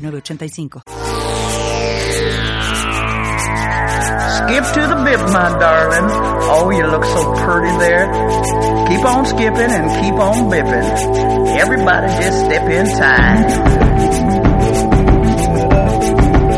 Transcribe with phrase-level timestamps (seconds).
[0.00, 0.82] 906985.
[4.40, 6.08] Skip to the bip, my darling.
[6.52, 8.06] Oh, you look so pretty there.
[8.88, 11.56] Keep on skipping and keep on bipping.
[11.60, 13.46] Everybody just step in time.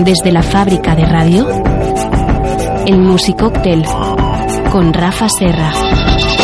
[0.05, 1.49] Desde la fábrica de radio,
[2.87, 3.85] el Musicóctel
[4.71, 6.42] con Rafa Serra.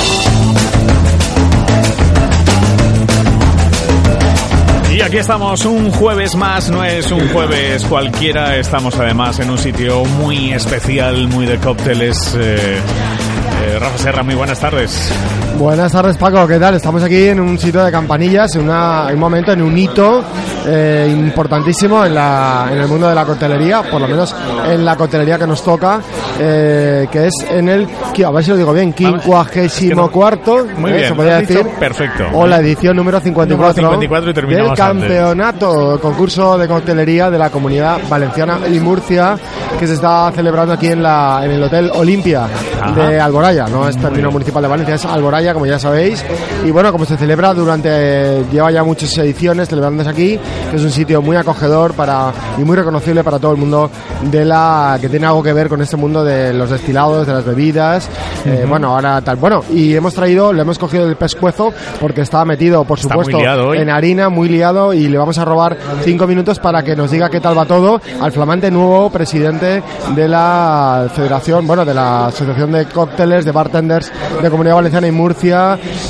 [5.09, 10.05] Aquí estamos un jueves más, no es un jueves cualquiera, estamos además en un sitio
[10.05, 12.35] muy especial, muy de cócteles.
[12.39, 15.11] Eh, eh, Rafa Serra, muy buenas tardes.
[15.59, 16.75] Buenas tardes Paco, ¿qué tal?
[16.75, 20.23] Estamos aquí en un sitio de campanillas, en, una, en un momento, en un hito
[20.65, 24.35] eh, importantísimo en, la, en el mundo de la coctelería, por lo menos
[24.69, 26.01] en la coctelería que nos toca,
[26.39, 27.89] eh, que es en el,
[28.25, 32.25] a ver si lo digo bien, quincuagésimo cuarto, Muy eh, bien, se podría decir, perfecto.
[32.35, 34.79] o la edición número 54, Número 54 y del antes.
[34.79, 39.37] campeonato, concurso de coctelería de la comunidad valenciana y Murcia,
[39.77, 42.47] que se está celebrando aquí en, la, en el Hotel Olimpia
[42.81, 42.93] Ajá.
[43.09, 46.25] de Alboraya, no es término municipal de Valencia, es Alboraya, como ya sabéis.
[46.65, 50.91] Y bueno, como se celebra durante, lleva ya muchas ediciones celebrándose aquí, que es un
[50.91, 53.91] sitio muy acogedor para y muy reconocible para todo el mundo
[54.31, 57.45] de la que tiene algo que ver con este mundo de los destilados, de las
[57.45, 58.09] bebidas.
[58.45, 59.37] Eh, bueno, ahora tal.
[59.37, 63.75] Bueno, y hemos traído, le hemos cogido el pescuezo porque está metido, por Está supuesto,
[63.75, 67.31] en harina, muy liado, y le vamos a robar cinco minutos para que nos diga
[67.31, 69.83] qué tal va todo al flamante nuevo presidente
[70.15, 74.11] de la Federación, bueno, de la Asociación de Cócteles, de Bartenders
[74.43, 75.38] de Comunidad Valenciana y Murcia,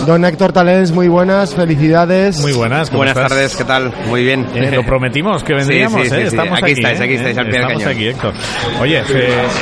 [0.07, 2.41] don Héctor Talens, muy buenas, felicidades.
[2.41, 3.29] Muy buenas, ¿cómo Buenas estás?
[3.31, 3.93] tardes, ¿qué tal?
[4.09, 4.47] Muy bien.
[4.55, 6.17] Eh, lo prometimos que vendríamos, Sí, sí, ¿eh?
[6.17, 6.27] sí, sí.
[6.29, 6.81] Estamos Aquí aquí.
[6.81, 7.05] estáis, ¿eh?
[7.05, 7.97] aquí estáis, al pie del Estamos cañón.
[7.97, 8.33] aquí, Héctor.
[8.81, 9.03] Oye, eh,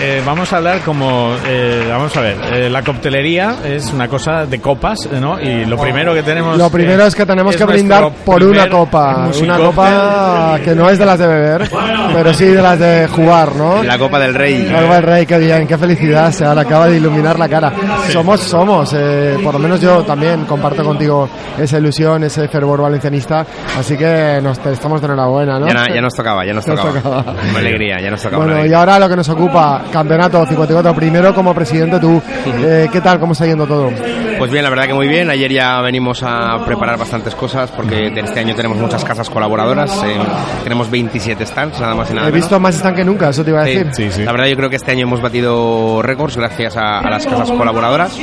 [0.03, 1.34] eh, vamos a hablar como.
[1.47, 5.41] eh, vamos a ver, eh, la coctelería es una cosa de copas, ¿no?
[5.41, 6.56] Y lo primero que tenemos.
[6.56, 10.75] Lo primero eh, es que tenemos es que brindar por una copa, una copa que
[10.77, 11.69] no es de las de beber,
[12.15, 13.83] pero sí de las de jugar, ¿no?
[13.83, 14.72] La Copa del Rey.
[14.75, 17.72] Algo del Rey, qué bien, qué felicidad, se ahora acaba de iluminar la cara.
[18.12, 21.28] Somos, somos, eh, por lo menos yo también comparto contigo
[21.58, 23.44] esa ilusión, ese fervor valencianista,
[23.78, 25.66] así que nos te- estamos de enhorabuena, ¿no?
[25.68, 27.00] Ya, na- ya nos tocaba, ya nos Nos tocaba.
[27.22, 27.34] tocaba.
[27.50, 28.44] Una alegría, ya nos tocaba.
[28.44, 33.00] Bueno, y ahora lo que nos ocupa, campeonato 54, primero como presidente tú, eh, ¿qué
[33.00, 33.90] tal, cómo está yendo todo?
[34.38, 35.30] Pues bien, la verdad que muy bien.
[35.30, 39.91] Ayer ya venimos a preparar bastantes cosas porque este año tenemos muchas casas colaboradoras.
[40.04, 40.16] eh,
[40.62, 43.50] tenemos 27 stands, nada más y nada He visto más stand que nunca, eso te
[43.50, 43.88] iba a decir.
[43.92, 44.24] Sí, sí.
[44.24, 47.50] La verdad yo creo que este año hemos batido récords gracias a, a las casas
[47.50, 48.16] colaboradoras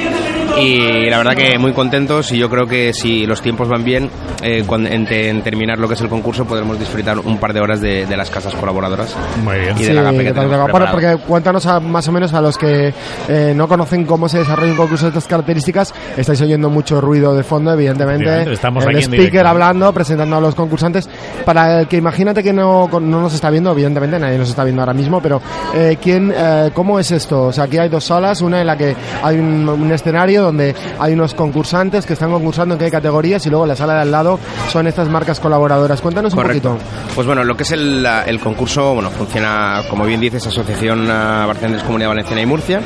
[0.59, 4.09] y la verdad que muy contentos y yo creo que si los tiempos van bien,
[4.43, 7.53] eh, cuando- en, te- en terminar lo que es el concurso podremos disfrutar un par
[7.53, 9.15] de horas de, de las casas colaboradoras.
[9.43, 9.75] Muy bien.
[9.77, 10.91] Y de Sí, la que preparada.
[10.91, 12.93] porque cuéntanos a- más o menos a los que
[13.27, 17.35] eh, no conocen cómo se desarrolla un concurso de estas características, estáis oyendo mucho ruido
[17.35, 18.51] de fondo, evidentemente.
[18.53, 21.09] Estamos el aquí speaker hablando, presentando a los concursantes.
[21.45, 24.81] Para el que imagínate que no, no nos está viendo, evidentemente nadie nos está viendo
[24.81, 25.41] ahora mismo, pero
[25.73, 27.47] eh, ¿quién, eh, ¿cómo es esto?
[27.47, 30.75] O sea, aquí hay dos salas, una en la que hay un, un escenario donde
[30.99, 34.11] hay unos concursantes que están concursando en qué categorías y luego la sala de al
[34.11, 36.01] lado son estas marcas colaboradoras.
[36.01, 36.77] Cuéntanos un poquito.
[37.15, 41.47] Pues bueno, lo que es el, el concurso, bueno, funciona, como bien dices, Asociación uh,
[41.47, 42.81] Bartenders Comunidad Valenciana y Murcia,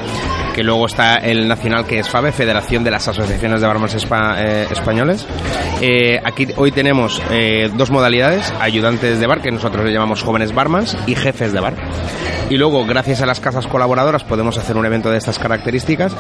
[0.58, 4.38] que luego está el nacional que es FABE, Federación de las Asociaciones de Barmans Espa-
[4.40, 5.24] eh, Españoles.
[5.82, 10.56] Eh, aquí hoy tenemos eh, dos modalidades, ayudantes de bar, que nosotros le llamamos jóvenes
[10.56, 11.76] barmans, y jefes de bar.
[12.50, 16.14] Y luego, gracias a las casas colaboradoras, podemos hacer un evento de estas características.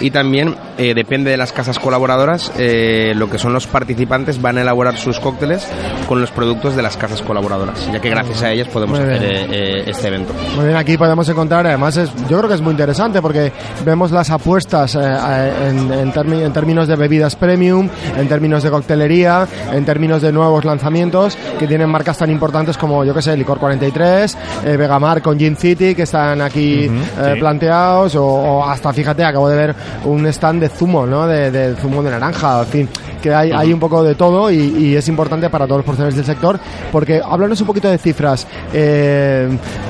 [0.00, 4.58] Y también, eh, depende de las casas colaboradoras, eh, lo que son los participantes van
[4.58, 5.68] a elaborar sus cócteles
[6.08, 9.84] con los productos de las casas colaboradoras, ya que gracias a ellas podemos hacer eh,
[9.86, 10.32] este evento.
[10.56, 13.52] Muy bien, aquí podemos encontrar, además, es, yo creo que es muy interesante porque
[13.84, 18.70] vemos las apuestas eh, eh, en, en en términos de bebidas premium, en términos de
[18.70, 23.36] coctelería, en términos de nuevos lanzamientos que tienen marcas tan importantes como, yo que sé,
[23.36, 27.40] Licor 43, eh, Vegamar con Gin City, que están aquí eh, sí.
[27.40, 31.26] planteados, o, o hasta, fíjate, acabo de ver un stand de zumo, ¿no?
[31.26, 32.88] De, de zumo de naranja, en fin,
[33.24, 36.14] que hay, hay un poco de todo y, y es importante para todos los profesionales
[36.16, 36.60] del sector,
[36.92, 38.46] porque háblanos un poquito de cifras.
[38.74, 39.48] Eh,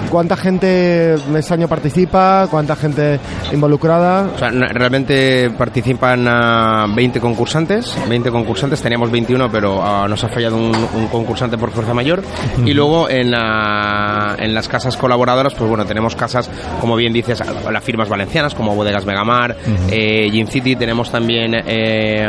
[0.09, 2.47] ¿Cuánta gente este año participa?
[2.49, 3.19] ¿Cuánta gente
[3.53, 4.29] involucrada?
[4.35, 10.23] O sea, no- realmente participan ah, 20 concursantes, 20 concursantes, teníamos 21, pero ah, nos
[10.23, 12.23] ha fallado un, un concursante por fuerza mayor.
[12.65, 16.49] Y luego en, la- en las casas colaboradoras, pues bueno, tenemos casas,
[16.81, 19.57] como bien dices, a- las firmas valencianas, como Bodegas Megamar,
[19.91, 22.25] eh, Gin City, tenemos también eh,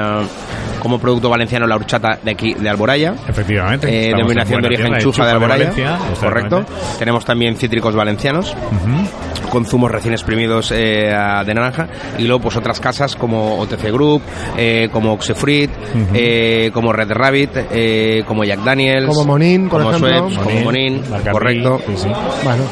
[0.85, 3.15] como producto valenciano la horchata de aquí, de Alboraya.
[3.27, 3.87] Efectivamente.
[3.87, 5.71] Eh, denominación en de origen chufa de Alboraya.
[5.71, 6.63] Valencia, correcto.
[6.99, 8.55] Tenemos también cítricos valencianos.
[9.55, 11.15] Con zumos recién exprimidos eh,
[11.45, 11.87] de naranja
[12.17, 14.21] y luego pues otras casas como OTC Group,
[14.57, 15.71] eh, como Oxefruit,
[16.13, 20.29] eh, como Red Rabbit, eh, como Jack Daniels, Como Monin, por como ejemplo.
[20.29, 21.79] Schweppes, como Monin, correcto.
[21.87, 22.07] sí, sí.
[22.43, 22.63] Bueno,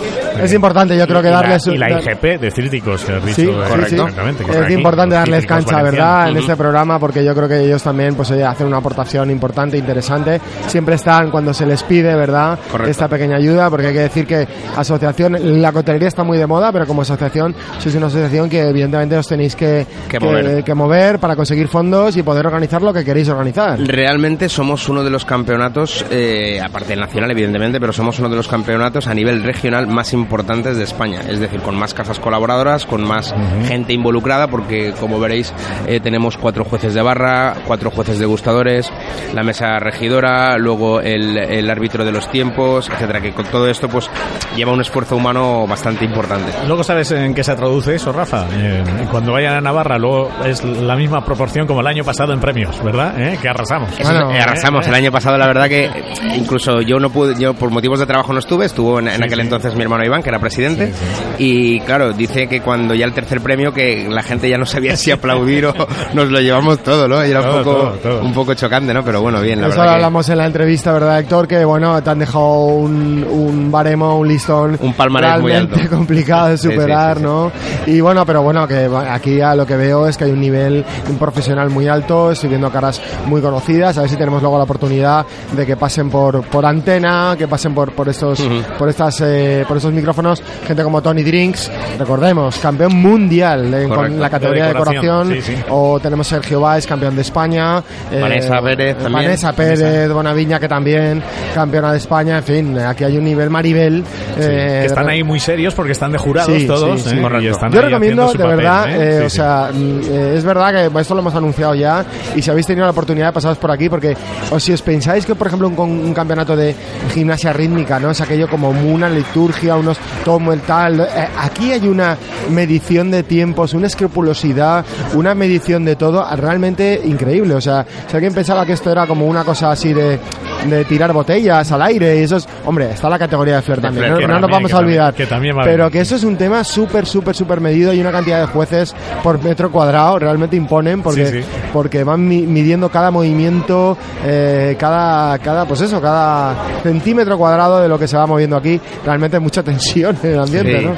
[0.43, 1.67] es importante, yo creo que Y la- darles...
[1.67, 3.35] Y la, IGP de cítricos, que has dicho.
[3.35, 3.95] Sí, sí, sí.
[3.95, 6.05] exactamente, que está Es aquí, importante darles cancha, ¿verdad?
[6.15, 6.31] valencianos.
[6.31, 10.41] En este programa, porque yo creo que ellos también pues hacen una aportación importante, interesante.
[10.67, 12.59] Siempre están cuando se les pide, ¿verdad?
[12.69, 12.91] Correcto.
[12.91, 14.45] Esta pequeña ayuda, porque hay que decir que
[14.75, 19.15] asociación, la cotelería está muy de moda, pero como asociación, sois una asociación que evidentemente
[19.17, 20.63] os tenéis que, Que mover.
[20.63, 23.79] que mover para conseguir fondos y poder organizar lo que queréis organizar.
[23.79, 28.35] Realmente somos uno de los campeonatos, eh, aparte del nacional evidentemente, pero somos uno de
[28.35, 31.21] los campeonatos a nivel regional más importantes de España.
[31.29, 33.33] Es decir, con más casas colaboradoras, con más
[33.67, 35.53] gente involucrada, porque como veréis
[35.87, 38.91] eh, tenemos cuatro jueces de barra, cuatro jueces degustadores,
[39.33, 43.21] la mesa regidora, luego el, el árbitro de los tiempos, etcétera.
[43.21, 44.09] Que con todo esto pues
[44.55, 46.51] lleva un esfuerzo humano bastante importante.
[46.67, 48.45] Luego sabes en qué se traduce eso, Rafa.
[48.53, 52.39] Eh, cuando vayan a Navarra, luego es la misma proporción como el año pasado en
[52.39, 53.19] premios, ¿verdad?
[53.19, 53.37] ¿Eh?
[53.41, 53.89] Que arrasamos.
[53.99, 55.91] Eso Bueno, es, eh, arrasamos eh, el año pasado, la verdad que eh,
[56.37, 59.23] incluso yo no pude, yo por motivos de trabajo no estuve, estuvo en, en Sí,
[59.23, 59.41] aquel sí.
[59.41, 60.93] entonces mi hermano Iván, que era presidente, Sí,
[61.37, 61.43] sí.
[61.43, 64.95] y claro, dice que cuando ya el tercer premio que la gente ya no sabía
[64.95, 65.73] si aplaudir o
[66.13, 67.25] nos lo llevamos todo, ¿no?
[67.25, 68.21] Y era Todo, un poco, todo, todo.
[68.21, 69.03] un poco chocante, ¿no?
[69.03, 69.85] Pero bueno, bien, la Eso verdad.
[69.85, 71.47] lo que- hablamos en la entrevista, ¿verdad, Héctor?
[71.47, 75.95] Que bueno, te han dejado un, un baremo, un listón Un palmarés muy realmente alto.
[75.97, 77.25] complicado de superar, sí, sí.
[77.25, 77.51] ¿no?
[77.87, 80.83] Y bueno, pero bueno, que aquí ya lo que veo es que hay un nivel
[81.09, 84.63] un profesional muy alto, estoy viendo caras muy conocidas, a ver si tenemos luego la
[84.63, 85.25] oportunidad
[85.55, 88.61] de que pasen por, por antena, que pasen por, por estos, Ujú.
[88.77, 93.95] por estas, eh, por estos micrófonos, gente como Tony Drinks, recordemos, campeón mundial en Correcto.
[93.95, 97.83] con la categoría De de decoración, decoración, sí, o tenemos Sergio Valls, campeón de España,
[98.11, 99.13] eh, Vanessa Pérez también.
[99.13, 101.21] Vanessa Pérez, Bonaviña que también
[101.53, 104.03] campeona de España, en fin, aquí hay un nivel Maribel.
[104.37, 107.01] Eh, que están ahí muy serios porque están de Sí, todos.
[107.01, 107.15] sí, sí.
[107.17, 107.39] ¿eh?
[107.41, 109.35] Y están Yo recomiendo, de verdad, eh, Sí, o sí.
[109.37, 112.91] sea, eh, es verdad que esto lo hemos anunciado ya y si habéis tenido la
[112.91, 114.15] oportunidad de pasaros por aquí, porque
[114.51, 116.75] o si os pensáis que, por ejemplo, un, con- un campeonato de
[117.13, 118.11] gimnasia rítmica, ¿no?
[118.11, 121.01] Es aquello como una liturgia, unos tomo el tal.
[121.01, 121.07] eh,
[121.39, 122.17] aquí hay una
[122.49, 124.85] medición de tiempos, una escrupulosidad,
[125.15, 127.55] una medición de todo realmente increíble.
[127.55, 130.19] O sea, si alguien pensaba que esto era como una cosa así de,
[130.65, 133.87] de tirar botellas al aire y eso es, hombre, está la categoría de flair De
[133.87, 135.13] también, flair, no, nos vamos a olvidar.
[135.13, 138.11] que también va pero que eso es un tema súper, súper, súper medido y una
[138.11, 141.47] cantidad de jueces por metro cuadrado realmente imponen porque, Sí, sí.
[141.71, 147.87] porque van mi- midiendo cada movimiento, eh, cada, cada, pues eso, cada centímetro cuadrado de
[147.87, 148.79] lo que se va moviendo aquí.
[149.05, 150.85] Realmente hay mucha tensión en el ambiente, Sí.
[150.85, 150.93] ¿no?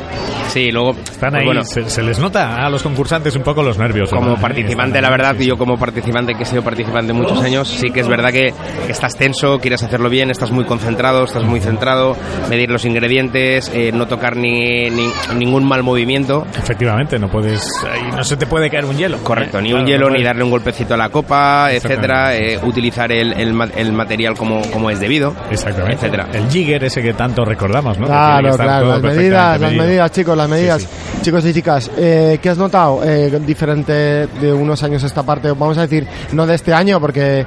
[0.50, 3.62] Sí, luego Están pues ahí, bueno, se, se les nota a los concursantes un poco
[3.62, 4.09] los nervios.
[4.09, 5.50] como participante, la verdad, sí, que sí.
[5.50, 8.53] yo como participante que he sido participante muchos años, sí que es verdad que,
[8.85, 12.16] que estás tenso, quieres hacerlo bien, estás muy concentrado, estás muy centrado,
[12.50, 16.46] medir los ingredientes, eh, no tocar ni, ni- ningún mal movimiento.
[16.57, 17.62] Efectivamente, no puedes.
[17.92, 19.18] ahí no se te puede caer un hielo.
[19.24, 22.60] Correcto, ni Claro, un no hielo, ni darle un golpecito a la copa, etcétera, eh,
[22.63, 25.96] utilizar el, el ma- el material como, como es debido, Exactamente.
[25.96, 26.28] etcétera.
[26.34, 28.06] El jigger ese que tanto recordamos, ¿no?
[28.08, 30.82] Claro, las medidas, las medidas, chicos, las medidas.
[30.82, 30.88] Sí,
[31.22, 35.48] Chicos y chicas, eh, ¿qué has notado eh, diferente de unos años a esta parte?
[35.50, 37.44] Vamos a decir, no de este año, porque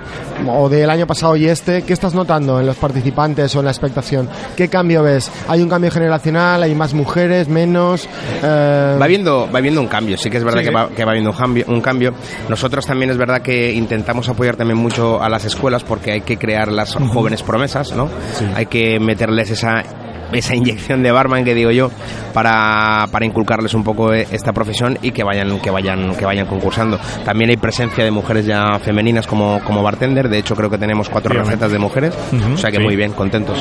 [0.48, 3.70] o del año pasado y este, ¿qué estás notando en los participantes o en la
[3.72, 4.28] expectación?
[4.56, 5.30] ¿Qué cambio ves?
[5.48, 6.62] ¿Hay un cambio generacional?
[6.62, 7.48] ¿Hay más mujeres?
[7.48, 8.08] ¿Menos?
[8.42, 10.74] Eh, Va viendo, va viendo un cambio, sí que es verdad Sí, que, sí.
[10.74, 12.14] va, que va viendo un cambio, un cambio.
[12.48, 16.36] Nosotros también es verdad que intentamos apoyar también mucho a las escuelas porque hay que
[16.38, 18.08] crear las jóvenes promesas, ¿no?
[18.38, 18.46] Sí.
[18.54, 19.82] Hay que meterles esa
[20.32, 21.90] esa inyección de barman que digo yo
[22.34, 26.46] para, para inculcarles un poco eh, esta profesión y que vayan que vayan que vayan
[26.46, 26.98] concursando.
[27.24, 31.08] También hay presencia de mujeres ya femeninas como, como bartender, de hecho creo que tenemos
[31.08, 31.64] cuatro Efectivamente.
[31.66, 32.82] recetas de mujeres, Ujú, o sea que sí.
[32.82, 33.58] muy bien, contentos.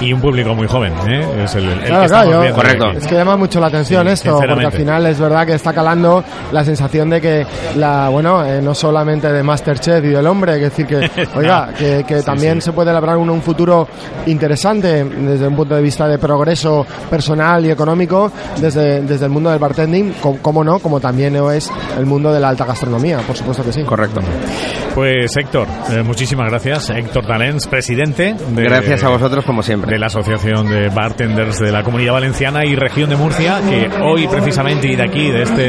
[0.00, 1.26] Y un público muy joven, ¿eh?
[1.44, 2.90] Es el, el que Claro, estamos claro, yo- Correcto.
[2.92, 5.72] Es que llama mucho la atención Sí, esto, porque al final es verdad que está
[5.72, 10.54] calando la sensación de que la, bueno, eh, no solamente de Masterchef y del hombre,
[10.56, 12.66] es decir que, oiga, que, que Sí, también sí.
[12.66, 13.86] se puede labrar un, un futuro
[14.26, 19.30] interesante desde un punto de de vista de progreso personal y económico desde, desde el
[19.30, 23.18] mundo del bartending, co- como no, como también es el mundo de la alta gastronomía,
[23.26, 23.82] por supuesto que sí.
[23.82, 24.20] Correcto.
[24.94, 26.90] Pues Héctor, eh, muchísimas gracias.
[26.90, 29.92] Héctor Talens, presidente de, Gracias a vosotros como siempre.
[29.92, 34.26] de la Asociación de Bartenders de la Comunidad Valenciana y Región de Murcia, que hoy
[34.26, 35.62] precisamente y de aquí, de este,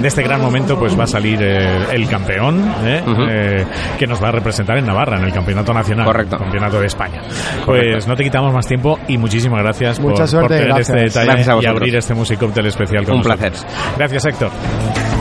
[0.00, 3.02] de este gran momento, pues va a salir eh, el campeón ¿eh?
[3.06, 3.22] Ujú.
[3.30, 3.66] Eh,
[3.98, 6.36] que nos va a representar en Navarra, en el Campeonato Nacional, Correcto.
[6.38, 7.22] Campeonato de España.
[7.64, 10.88] Pues no te quitamos más tiempo y muchísimas gracias por, Mucha suerte, por tener gracias.
[10.88, 13.50] este detalle Gracias y abrir este Music Cocktail especial con Un nosotros.
[13.64, 13.68] placer.
[13.96, 15.13] Gracias, Héctor.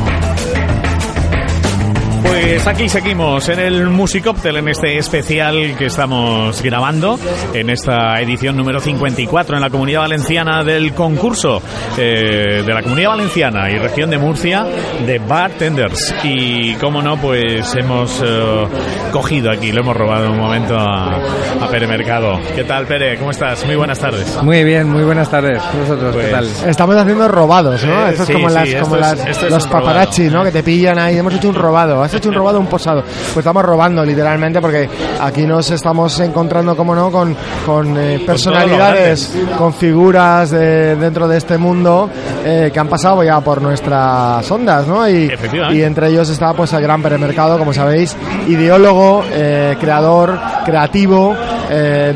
[2.64, 7.20] Pues aquí seguimos en el Musicóptel, en este especial que estamos grabando,
[7.54, 11.62] en esta edición número 54 en la Comunidad Valenciana del concurso
[11.98, 14.66] eh, de la Comunidad Valenciana y Región de Murcia
[15.06, 16.16] de Bartenders.
[16.24, 18.68] Y como no, pues hemos eh,
[19.12, 21.18] cogido aquí, lo hemos robado un momento a,
[21.62, 22.40] a Pere Mercado.
[22.56, 23.18] ¿Qué tal, Pere?
[23.18, 23.66] ¿Cómo estás?
[23.66, 24.42] Muy buenas tardes.
[24.42, 25.62] Muy bien, muy buenas tardes.
[25.82, 26.48] ¿Vosotros Pues- qué tal?
[26.70, 28.08] Estamos haciendo robados, ¿no?
[28.08, 30.30] Eh, Esto sí, es como, sí, las, esto como es- las- esto es los paparazzi,
[30.30, 30.38] robado.
[30.40, 30.46] ¿no?
[30.46, 31.18] Que te pillan ahí.
[31.18, 32.02] Hemos hecho un robado.
[32.02, 33.02] Has hecho un robado, un posado.
[33.04, 34.90] Pues estamos robando, literalmente, porque
[35.22, 41.38] aquí nos estamos encontrando, como no, con, con eh, personalidades, con figuras de- dentro de
[41.38, 42.10] este mundo
[42.46, 45.08] eh, que han pasado ya por nuestras ondas, ¿no?
[45.10, 45.32] Y,
[45.72, 48.16] y entre ellos está, pues, el gran Peremercado, como sabéis,
[48.48, 51.36] ideólogo, eh, creador, creativo,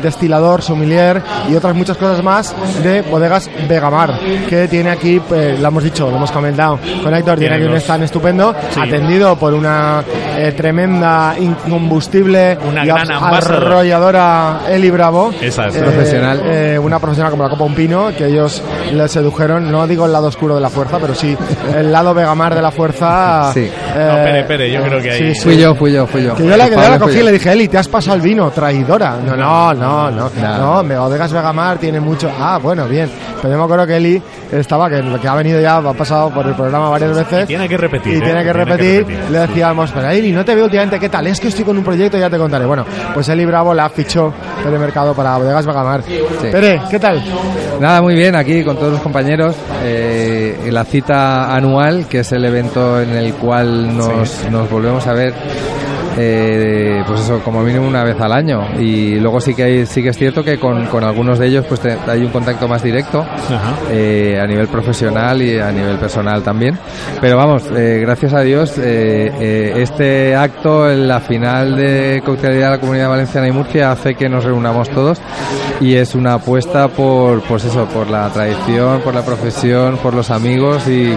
[0.02, 4.18] destilador, sommelier y otras muchas cosas más de bodegas Vegamar,
[4.48, 7.74] que tiene aquí, pues, lo hemos dicho, lo hemos comentado con Héctor, tiene aquí un
[7.76, 8.80] stand estupendo, Sí.
[8.80, 10.02] atendido por una
[10.38, 15.32] eh, tremenda incombustible Una y gran arrolladora Eli Bravo.
[15.40, 15.76] Esa es.
[15.76, 16.40] Eh, Profesional.
[16.44, 20.12] eh, una profesional como la Copa Un Pino, que ellos le sedujeron, no digo el
[20.12, 21.36] lado oscuro de la fuerza, pero sí
[21.76, 23.50] el lado Vegamar de la fuerza.
[23.52, 23.60] Sí.
[23.60, 25.40] eh, No, Pere, Pere, yo creo que ahí- sí, sí.
[25.44, 26.34] Fui yo, fui yo, fui yo.
[26.34, 28.22] Que yo la, que yo la cogí y le dije, Eli, te has pasado el
[28.22, 29.16] vino, traidora.
[29.24, 30.30] No, no, no, no.
[30.40, 30.82] No.
[30.82, 32.30] No, Bodegas Vegamar tiene mucho.
[32.38, 33.10] Ah, bueno, bien.
[33.40, 36.46] Pero yo me acuerdo que Eli estaba, que, que ha venido ya, ha pasado por
[36.46, 37.46] el programa varias veces.
[37.46, 38.14] Tiene que repetir.
[38.14, 38.20] Y ¿eh?
[38.20, 41.26] tiene que repetir, le decíamos, pero Eli, no te veo últimamente, ¿qué tal?
[41.26, 42.66] Es que estoy con un proyecto y ya te contaré.
[42.66, 44.32] Bueno, pues Eli Bravo la fichó
[44.64, 46.02] del mercado para Bodegas Vegamar.
[46.40, 47.22] Pere, ¿qué tal?
[47.80, 49.54] Nada, muy bien, aquí con todos los compañeros.
[49.84, 55.12] eh, la cita anual, que es el evento en el cual nos, nos volvemos a
[55.12, 55.34] ver.
[56.20, 58.60] Eh, pues eso, como mínimo una vez al año.
[58.80, 61.64] Y luego sí que hay- sí que es cierto que con, con algunos de ellos
[61.68, 63.24] pues te- hay un contacto más directo
[63.90, 66.78] eh, a nivel profesional y a nivel personal también.
[67.20, 72.66] Pero vamos, eh, gracias a Dios, eh, eh, este acto en la final de coctelería
[72.66, 75.20] de la Comunidad Valenciana y Murcia hace que nos reunamos todos
[75.80, 80.30] y es una apuesta por, pues eso, por la tradición, por la profesión, por los
[80.30, 81.14] amigos y,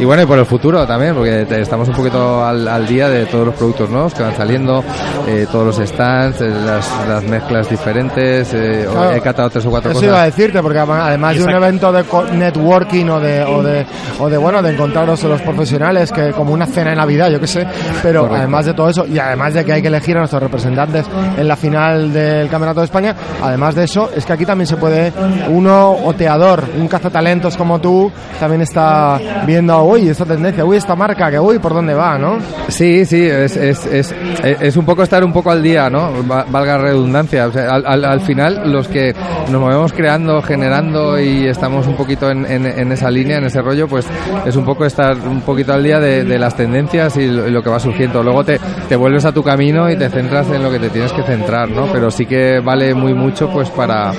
[0.00, 3.26] y bueno, y por el futuro también, porque estamos un poquito al, al día de
[3.26, 4.84] todos los productos nuevos que van saliendo,
[5.26, 9.12] eh, todos los stands, eh, las, las mezclas diferentes, eh, Claro.
[9.12, 10.08] he catado tres o cuatro Eso cosas.
[10.12, 13.86] iba a decirte, porque además de un evento de co- networking o de, o de,
[14.18, 17.40] o de bueno, de encontraros a los profesionales, que como una cena de Navidad, yo
[17.40, 17.66] qué sé,
[18.02, 18.36] pero Correcto.
[18.38, 21.06] además de todo eso, y además de que hay que elegir a nuestros representantes
[21.38, 24.76] en la final del Campeonato de España, además de eso, es que aquí también se
[24.76, 25.10] puede,
[25.48, 31.30] uno oteador, un cazatalentos como tú, también está viendo, uy, esta tendencia, uy, esta marca,
[31.30, 32.36] que uy, por dónde va, ¿no?
[32.68, 36.10] Sí, sí, es, es, es, es un poco estar un poco al día, ¿no?
[36.30, 37.46] Va- Valga redundancia.
[37.46, 39.14] O sea, al, al, al final, los que
[39.50, 42.44] nos movemos creando, generando y estamos un poquito en,
[42.92, 44.06] esa línea, en ese rollo, pues
[44.44, 47.78] es un poco estar un poquito al día de, las tendencias y lo, que va
[47.78, 48.22] surgiendo.
[48.22, 51.12] Luego te, te vuelves a tu camino y te centras en lo que te tienes
[51.12, 51.86] que centrar, ¿no?
[51.92, 54.12] Pero sí que vale muy mucho, pues, para,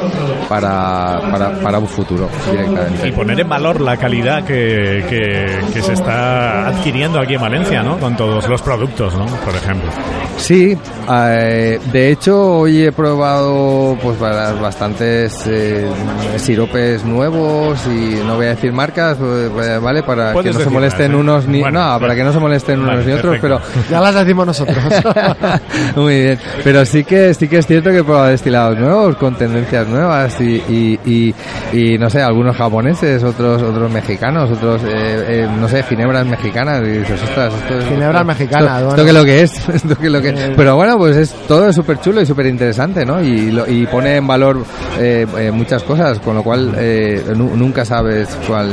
[0.50, 1.20] para,
[1.62, 3.08] para, un futuro, directamente.
[3.08, 5.04] Y poner en valor la calidad que,
[5.74, 7.98] que se está adquiriendo aquí en Valencia, ¿no?
[8.00, 9.26] Con todos los productos, ¿no?
[9.26, 9.90] Por ejemplo.
[10.38, 10.78] Sí,
[11.10, 15.90] eh, de hecho hoy he probado pues ba- bastantes eh,
[16.38, 20.04] siropes nuevos y no voy a decir marcas, eh, ¿vale?
[20.04, 21.16] Para que Puedes no se molesten ¿eh?
[21.16, 21.62] unos ni...
[21.62, 23.62] Bueno, no, para que no se molesten unos ni otros, perfecto.
[23.74, 23.90] pero...
[23.90, 24.78] Ya las decimos nosotros.
[25.96, 29.36] Muy bien, pero sí que sí que es cierto que he probado destilados nuevos con
[29.36, 31.36] tendencias nuevas y, y, y,
[31.94, 34.88] y, no sé, algunos japoneses, otros otros mexicanos, otros eh,
[35.46, 38.90] eh, no sé, ginebras mexicanas y dices, ostras, esto es Ginebras esto- bueno.
[38.90, 41.76] esto que lo que es, esto que lo que pero bueno, pues es todo es
[41.76, 43.22] súper chulo y súper interesante, ¿no?
[43.22, 44.64] Y, lo- y pone en valor
[45.00, 48.72] eh, eh, muchas cosas, con lo cual eh, nu- nunca sabes cuál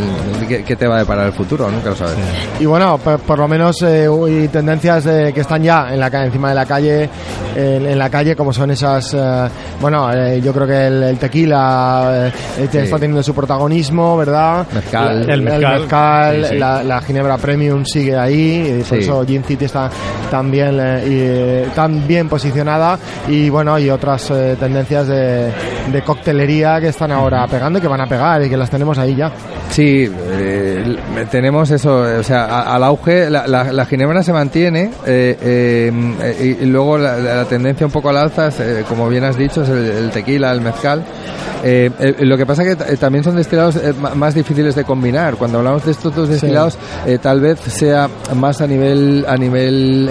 [0.49, 2.15] qué, qué te va a deparar el futuro, nunca lo sabes.
[2.61, 6.11] Y bueno, por, por lo menos eh, y tendencias eh, que están ya en la
[6.11, 7.09] ca- encima de la calle,
[7.57, 9.49] en, en la calle, como son esas, eh,
[9.81, 12.29] bueno, eh, yo creo que el, el tequila,
[12.59, 12.79] eh, Sí.
[12.79, 14.67] está teniendo su protagonismo, ¿verdad?
[14.73, 15.29] Mezcal.
[15.31, 16.59] El mezcal, mezcal, sí, sí.
[16.59, 19.05] La, la Ginebra Premium sigue ahí, y por Sí.
[19.05, 19.91] eso Gin City está
[20.31, 25.53] también eh, tan bien posicionada y bueno, y otras eh, tendencias de,
[25.91, 28.99] de coctelería que están ahora pegando y que van a pegar y que las tenemos
[28.99, 29.31] ahí ya.
[29.71, 30.72] Sí, eh,
[31.31, 36.67] tenemos eso, o sea, al auge, la, la- la ginebra se mantiene eh, eh, y,
[36.67, 39.69] luego la, la tendencia un poco al alza, es, eh, como bien has dicho, es
[39.69, 41.03] el, el tequila, el mezcal.
[41.65, 45.37] Eh, lo que pasa que eh, también son destilados eh, más difíciles de combinar.
[45.37, 50.11] Cuando hablamos de estos dos destilados, eh, tal vez sea más a nivel a nivel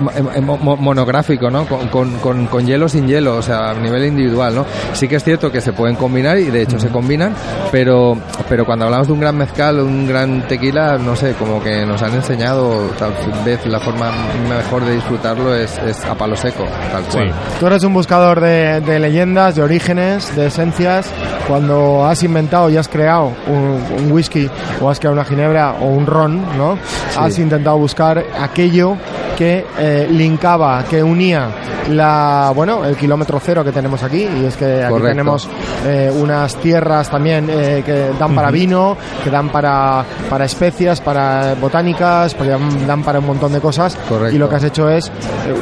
[0.00, 0.10] mo-
[0.42, 1.66] mo- mo- monográfico, ¿no?
[1.66, 4.66] Con, con, con, con hielo sin hielo, o sea, a nivel individual, ¿no?
[4.92, 7.32] Sí que es cierto que se pueden combinar y de hecho se combinan,
[7.72, 8.18] pero
[8.50, 12.02] pero cuando hablamos de un gran mezcal, un gran tequila, no sé, como que nos
[12.02, 13.12] han enseñado tal
[13.44, 14.10] vez la forma
[14.48, 17.32] mejor de disfrutarlo es, es a palo seco, tal cual.
[17.60, 21.10] Tú eres un buscador de, de leyendas, de orígenes, de esencias.
[21.48, 24.48] Cuando has inventado y has creado un, un whisky
[24.80, 26.78] o has creado una ginebra o un ron, ¿no?
[27.18, 28.96] Has intentado buscar aquello
[29.36, 31.48] que eh, linkaba, que unía
[31.90, 35.08] la, bueno, el kilómetro cero que tenemos aquí y es que aquí Correcto.
[35.08, 35.48] tenemos
[35.84, 39.83] eh, unas tierras también eh, que dan para vino, que dan para,
[40.30, 44.34] para especias, para botánicas, pues dan, dan para un montón de cosas Correcto.
[44.34, 45.10] y lo que has hecho es eh,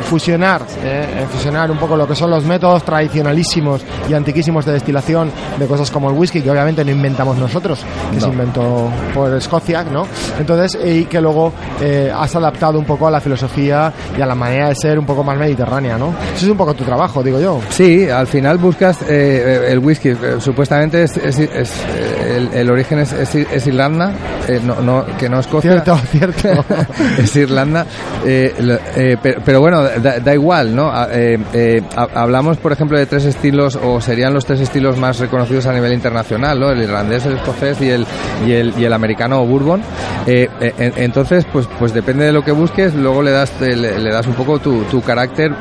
[0.03, 4.73] fusionar, eh, eh, fusionar un poco lo que son los métodos tradicionalísimos y antiquísimos de
[4.73, 7.81] destilación de cosas como el whisky, que obviamente no inventamos nosotros,
[8.13, 8.33] que se No.
[8.33, 10.07] inventó por Escocia, ¿no?
[10.39, 14.35] Entonces, y que luego eh, has adaptado un poco a la filosofía y a la
[14.35, 16.15] manera de ser un poco más mediterránea, ¿no?
[16.35, 17.61] Eso es un poco tu trabajo, digo yo.
[17.71, 20.11] Sí, al final buscas eh, el whisky.
[20.11, 24.12] eh, Supuestamente es, es- es, eh, el, el origen es, es Irlanda,
[24.49, 25.73] eh, no, no, que no Escocia.
[25.83, 26.65] Cierto, cierto.
[27.19, 27.87] es Irlanda.
[28.25, 28.55] eh,
[28.97, 30.91] eh, pero, pero bueno, da, da igual, ¿no?
[30.91, 34.97] A- eh, eh, ha- hablamos, por ejemplo, de tres estilos, o serían los tres estilos
[34.99, 36.71] más reconocidos a nivel internacional, ¿no?
[36.71, 38.07] El irlandés, el escocés y el,
[38.47, 39.83] y el, y el americano o bourbon.
[40.27, 44.11] Eh, en- entonces, pues, pues depende de lo que busques, luego le das, le, le
[44.11, 45.53] das un poco tu, tu carácter,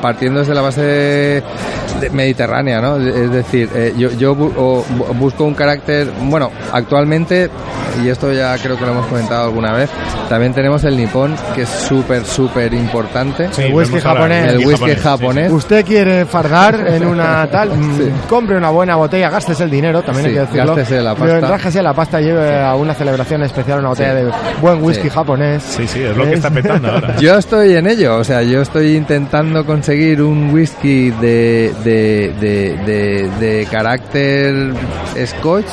[0.00, 1.42] partiendo desde la base de-
[2.00, 2.96] de mediterránea, ¿no?
[2.96, 7.41] Es decir, yo, yo bu- o bu- busco un carácter, bueno, actualmente,
[8.02, 9.90] y esto ya creo que lo hemos comentado alguna vez,
[10.28, 13.48] también tenemos el nipón, que es súper, súper importante.
[13.52, 14.52] Sí, El whisky japonés.
[14.54, 15.00] El whisky sí, sí.
[15.02, 15.52] japonés.
[15.52, 20.26] Usted quiere fardar en una tal, mm, compre una buena botella, gástese el dinero, también
[20.26, 20.74] hay Sí, que decirlo.
[20.76, 21.40] gástese la pasta.
[21.40, 24.30] Rájese la pasta y lleve a una celebración especial una botella de
[24.60, 25.10] buen whisky Sí.
[25.10, 25.62] japonés.
[25.62, 27.16] Sí, sí, es lo que está petando ahora.
[27.20, 32.76] Yo estoy en ello, o sea, yo estoy intentando conseguir un whisky de, de, de,
[32.86, 34.72] de, de carácter
[35.26, 35.66] scotch,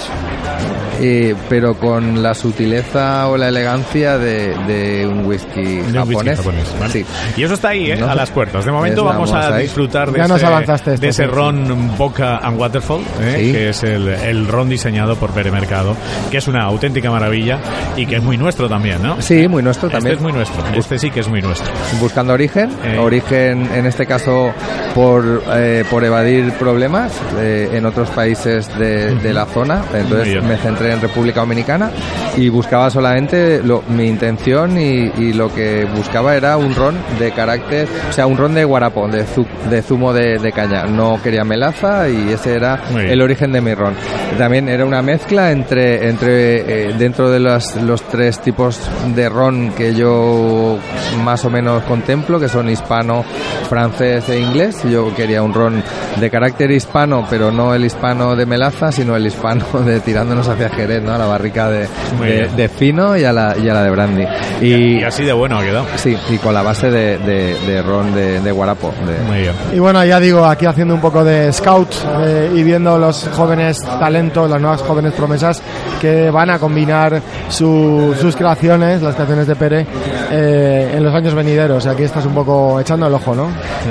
[1.00, 6.14] eh, pero con la sutileza o la elegancia de, de un whisky De un whisky
[6.14, 6.38] japonés.
[6.38, 6.92] japonés, ¿vale?
[6.94, 7.06] Sí.
[7.38, 7.96] Y eso está ahí, ¿eh?
[7.98, 8.10] No.
[8.10, 8.66] a las puertas.
[8.66, 9.64] De momento vamos a ahí.
[9.64, 11.30] disfrutar de Ya ese, nos avanzaste esto, de ese sí.
[11.32, 13.36] ron Boca and Waterfall, ¿eh?
[13.40, 13.52] Sí.
[13.52, 15.96] que es el, el ron diseñado por Pere Mercado,
[16.32, 17.60] que es una auténtica maravilla
[17.96, 19.22] y que es muy nuestro también, ¿no?
[19.22, 20.16] Sí, muy nuestro Este también.
[20.18, 20.64] es muy nuestro.
[20.76, 21.72] Este sí que es muy nuestro.
[22.00, 22.98] buscando origen, Eh.
[23.00, 24.52] origen en este caso
[24.96, 30.58] por, eh, por evadir problemas eh, en otros países de, de la zona, entonces me
[30.58, 31.92] centré en República Dominicana
[32.38, 37.32] y buscaba solamente lo- mi intención y, y lo que buscaba era un ron de
[37.32, 41.20] carácter, o sea, un ron de guarapo, de, zu- de zumo de, de caña, no
[41.22, 43.94] quería melaza y ese era el origen de mi ron.
[44.38, 48.80] También era una mezcla entre, entre eh, dentro de los, los tres tipos
[49.16, 50.78] de ron que yo
[51.24, 53.24] más o menos contemplo, que son hispano,
[53.70, 54.84] francés e inglés.
[54.90, 55.84] Yo quería un ron
[56.20, 60.70] de carácter hispano, pero no el hispano de melaza, sino el hispano de tirándonos hacia
[60.80, 61.14] Jerez, ¿no?
[61.14, 61.88] A la barrica de,
[62.56, 64.24] de, fino y a la, y a la de brandy.
[64.62, 65.86] Y, Y así de bueno ha quedado.
[65.96, 68.94] sí, y con la base de, de, de ron de, de guarapo.
[69.06, 69.54] de- Muy bien.
[69.74, 71.90] Y bueno, ya digo, aquí haciendo un poco de scout
[72.26, 75.62] eh, y viendo los jóvenes talentos, las nuevas jóvenes promesas
[76.02, 79.86] que van a combinar su- sus creaciones, las creaciones de Pere,
[80.32, 81.86] eh, en los años venideros.
[81.86, 83.48] Y aquí estás un poco echando el ojo, ¿no?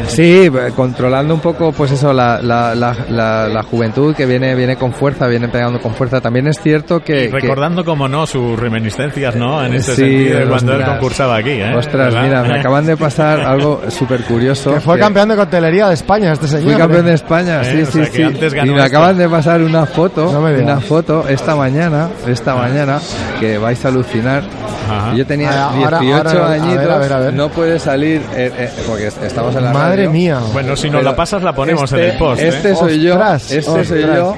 [0.07, 4.55] Sí, eh, controlando un poco, pues eso, la, la, la, la, la juventud que viene,
[4.55, 6.20] viene con fuerza, viene pegando con fuerza.
[6.20, 7.24] También es cierto que...
[7.24, 9.64] Y recordando, como no, sus reminiscencias, ¿no?
[9.64, 11.68] En ese Sí, sentido, de cuando él concursaba aquí, ¿eh?
[11.72, 12.22] que- ostras, ¿Verdad?
[12.22, 14.74] mira, me acaban de pasar algo súper curioso.
[14.74, 16.64] Que fue que- campeón de coctelería de España este señor.
[16.70, 18.22] Fui campeón de España, Eh, sí, o sí, sea, que sí.
[18.22, 18.96] antes ganó Y me esto.
[18.96, 22.98] acaban de pasar una foto, No una foto esta mañana, esta mañana,
[23.40, 24.42] que vais a alucinar.
[24.90, 25.14] Ajá.
[25.14, 27.34] Yo tenía Ah, ahora- 18 ahora, a ver, añitos, a ver, a ver.
[27.34, 30.10] no puede salir, eh, eh, porque estamos en la Madre radio.
[30.10, 30.40] mía.
[30.52, 32.40] Bueno, si nos la pasas, la ponemos este, en el post.
[32.42, 32.48] ¿eh?
[32.48, 34.34] Este soy yo, Ostras, este soy ostras.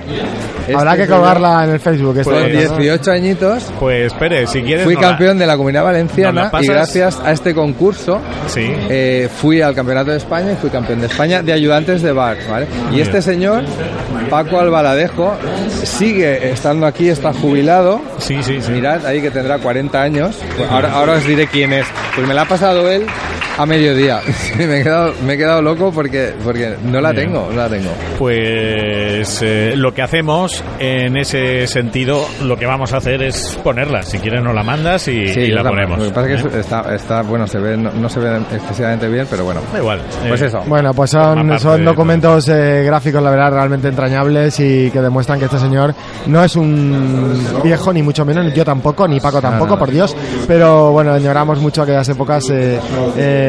[0.72, 0.78] Yo.
[0.78, 2.22] Habrá que colgarla en el Facebook.
[2.22, 2.76] Con nota, ¿no?
[2.78, 4.84] 18 añitos Pues espere, si quieres.
[4.84, 8.70] fui la- campeón de la Comunidad ¿nos Valenciana y gracias a este concurso Sí.
[8.88, 12.36] eh, fui al Campeonato de España y fui campeón de España de ayudantes de bar,
[12.50, 12.66] ¿vale?
[12.92, 13.64] Y este señor,
[14.28, 15.34] Paco Albaladejo,
[15.82, 18.00] sigue estando aquí, está jubilado.
[18.18, 18.70] Sí, sí, sí.
[18.72, 20.36] Mirad, ahí que tendrá 40 años.
[20.56, 21.86] Pues ahora, ahora os diré quién es.
[22.14, 23.06] Pues me la ha pasado él
[23.60, 24.20] a mediodía.
[24.58, 27.26] me, he quedado, me he quedado loco porque, porque no la Bien.
[27.26, 27.90] tengo, no la tengo.
[28.18, 34.02] Pues eh, lo que hacemos en ese sentido, lo que vamos a hacer es ponerla.
[34.02, 35.98] Si quieres, nos la mandas y, la ponemos.
[35.98, 36.48] Lo que pasa es ¿eh?
[36.48, 39.60] que está, está, bueno, se ve, no, no se ve excesivamente bien, pero bueno.
[39.72, 40.00] Da igual.
[40.26, 40.62] Pues Eh, eso.
[40.66, 45.44] Bueno, pues son, son documentos eh, gráficos, la verdad, realmente entrañables y que demuestran que
[45.46, 45.94] este señor
[46.26, 49.78] no es un viejo, ni mucho menos, yo tampoco, ni Paco tampoco, no.
[49.78, 50.16] por Dios.
[50.46, 52.78] Pero bueno, añoramos mucho aquellas épocas eh,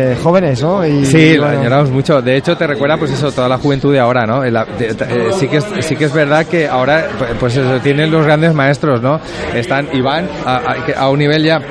[0.01, 0.85] eh, jóvenes, ¿no?
[0.85, 2.21] Y, Sí, lo bueno, añoramos mucho.
[2.21, 4.43] De hecho, te recuerda, pues eso, toda la juventud de ahora, ¿no?
[4.45, 7.07] La- de- de- eh, sí, que es, sí que es verdad que ahora,
[7.39, 9.19] pues eso, tienen los grandes maestros, ¿no?
[9.53, 10.61] Están Iván a,
[10.97, 11.61] a- un nivel ya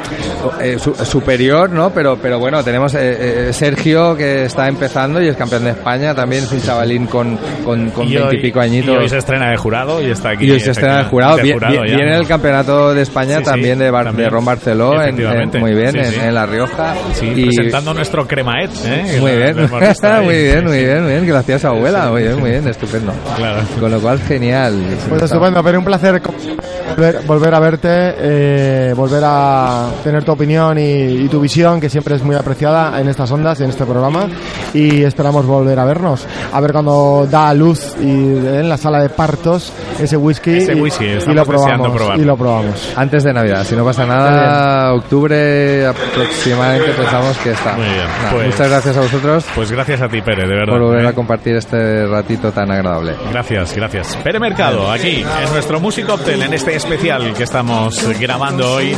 [0.61, 1.91] eh, su- superior, ¿no?
[1.91, 6.15] Pero, pero bueno, tenemos eh, eh, Sergio que está empezando y es campeón de España,
[6.15, 8.95] también es un chavalín con con con y hoy- veintipico añitos.
[8.95, 10.47] Y hoy se estrena de jurado y está aquí.
[10.47, 11.37] Y hoy se estrena el jurado.
[11.37, 14.27] de jurado viene el campeonato de España Sí, sí, también de, Bar- también.
[14.27, 15.17] de Ron Barceló, en-
[15.61, 16.21] muy bien, Sí, en, sí.
[16.23, 16.95] en La Rioja.
[17.15, 18.71] Sí, y, presentando nuestro cremaet.
[18.85, 19.19] ¿eh?
[19.21, 21.27] muy bien, muy bien, muy bien, muy bien.
[21.27, 22.11] Gracias, abuela.
[22.11, 23.13] Muy bien, muy bien, estupendo.
[23.37, 23.61] Claro.
[23.79, 24.75] Con lo cual, genial.
[25.09, 26.21] Pues estupendo, pero un placer
[26.97, 31.89] volver, volver a verte, eh, volver a tener tu opinión y, y tu visión, que
[31.89, 34.27] siempre es muy apreciada en estas ondas y en este programa.
[34.75, 39.01] Y esperamos volver a vernos, a ver cuando da a luz y en la sala
[39.01, 42.19] de partos ese whisky, Ese y- whisky, y, estamos lo probamos.
[42.19, 42.93] Y lo probamos.
[42.97, 47.75] Antes de Navidad, si no pasa nada, octubre aproximadamente pensamos que está.
[47.75, 50.73] Muy bien, Nada, pues- Muchas gracias a vosotros Pues gracias a ti, Pere, de verdad.
[50.73, 51.09] por volver ¿eh?
[51.09, 53.15] a compartir este ratito tan agradable.
[53.31, 54.17] Gracias, gracias.
[54.17, 58.97] Pere Mercado, aquí, en nuestro Music Cocktail, en este especial que estamos grabando hoy,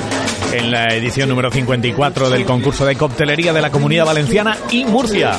[0.53, 5.33] en la edición número 54 del concurso de coctelería de la Comunidad Valenciana y Murcia.